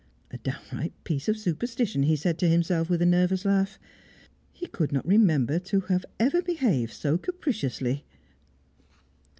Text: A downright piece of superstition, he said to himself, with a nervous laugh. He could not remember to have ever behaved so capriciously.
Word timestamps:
A 0.31 0.39
downright 0.39 0.93
piece 1.03 1.27
of 1.29 1.37
superstition, 1.37 2.01
he 2.01 2.15
said 2.15 2.39
to 2.39 2.49
himself, 2.49 2.89
with 2.89 3.03
a 3.03 3.05
nervous 3.05 3.45
laugh. 3.45 3.77
He 4.51 4.65
could 4.65 4.91
not 4.91 5.05
remember 5.07 5.59
to 5.59 5.81
have 5.81 6.05
ever 6.19 6.41
behaved 6.41 6.93
so 6.93 7.19
capriciously. 7.19 8.03